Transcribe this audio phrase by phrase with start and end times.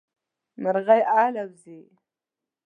[0.61, 1.81] مرغی الوزي